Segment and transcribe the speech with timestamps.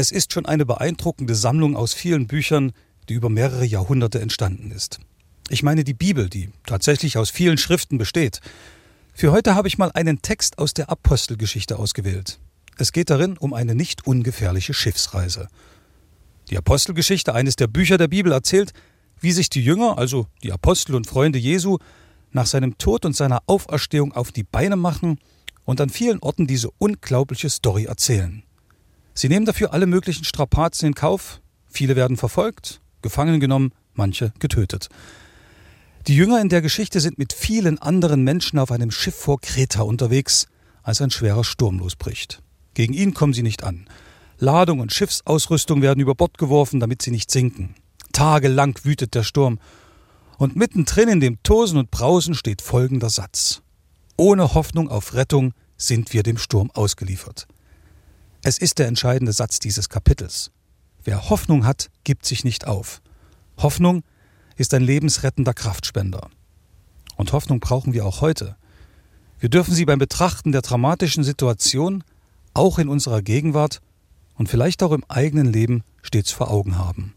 [0.00, 2.70] Es ist schon eine beeindruckende Sammlung aus vielen Büchern,
[3.08, 5.00] die über mehrere Jahrhunderte entstanden ist.
[5.48, 8.40] Ich meine die Bibel, die tatsächlich aus vielen Schriften besteht.
[9.12, 12.38] Für heute habe ich mal einen Text aus der Apostelgeschichte ausgewählt.
[12.76, 15.48] Es geht darin um eine nicht ungefährliche Schiffsreise.
[16.48, 18.74] Die Apostelgeschichte, eines der Bücher der Bibel, erzählt,
[19.18, 21.78] wie sich die Jünger, also die Apostel und Freunde Jesu,
[22.30, 25.18] nach seinem Tod und seiner Auferstehung auf die Beine machen
[25.64, 28.44] und an vielen Orten diese unglaubliche Story erzählen.
[29.18, 31.40] Sie nehmen dafür alle möglichen Strapazen in Kauf.
[31.66, 34.90] Viele werden verfolgt, gefangen genommen, manche getötet.
[36.06, 39.82] Die Jünger in der Geschichte sind mit vielen anderen Menschen auf einem Schiff vor Kreta
[39.82, 40.46] unterwegs,
[40.84, 42.44] als ein schwerer Sturm losbricht.
[42.74, 43.88] Gegen ihn kommen sie nicht an.
[44.38, 47.74] Ladung und Schiffsausrüstung werden über Bord geworfen, damit sie nicht sinken.
[48.12, 49.58] Tagelang wütet der Sturm.
[50.36, 53.62] Und mittendrin in dem Tosen und Brausen steht folgender Satz.
[54.16, 57.48] Ohne Hoffnung auf Rettung sind wir dem Sturm ausgeliefert.
[58.48, 60.50] Es ist der entscheidende Satz dieses Kapitels.
[61.04, 63.02] Wer Hoffnung hat, gibt sich nicht auf.
[63.58, 64.04] Hoffnung
[64.56, 66.30] ist ein lebensrettender Kraftspender.
[67.16, 68.56] Und Hoffnung brauchen wir auch heute.
[69.38, 72.04] Wir dürfen sie beim Betrachten der dramatischen Situation,
[72.54, 73.82] auch in unserer Gegenwart
[74.38, 77.12] und vielleicht auch im eigenen Leben stets vor Augen haben.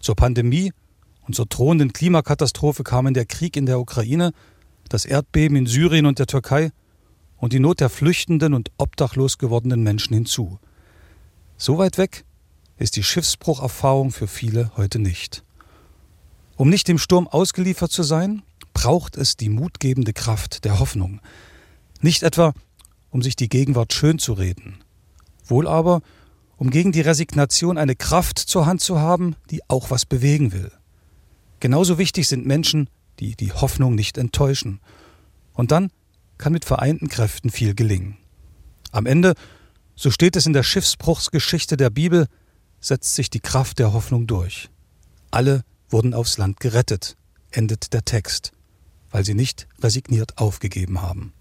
[0.00, 0.72] Zur Pandemie
[1.26, 4.32] und zur drohenden Klimakatastrophe kamen der Krieg in der Ukraine,
[4.88, 6.72] das Erdbeben in Syrien und der Türkei
[7.36, 10.58] und die Not der flüchtenden und obdachlos gewordenen Menschen hinzu.
[11.56, 12.24] So weit weg
[12.78, 15.42] ist die Schiffsbrucherfahrung für viele heute nicht.
[16.56, 18.42] Um nicht dem Sturm ausgeliefert zu sein,
[18.72, 21.20] braucht es die mutgebende Kraft der Hoffnung.
[22.00, 22.52] Nicht etwa,
[23.10, 24.78] um sich die Gegenwart schön zu reden,
[25.44, 26.02] wohl aber,
[26.56, 30.70] um gegen die Resignation eine Kraft zur Hand zu haben, die auch was bewegen will.
[31.60, 34.80] Genauso wichtig sind Menschen, die die Hoffnung nicht enttäuschen.
[35.54, 35.90] Und dann
[36.38, 38.16] kann mit vereinten Kräften viel gelingen.
[38.92, 39.34] Am Ende,
[39.94, 42.26] so steht es in der Schiffsbruchsgeschichte der Bibel,
[42.80, 44.70] setzt sich die Kraft der Hoffnung durch.
[45.30, 47.16] Alle wurden aufs Land gerettet,
[47.50, 48.52] endet der Text,
[49.10, 51.32] weil sie nicht resigniert aufgegeben haben.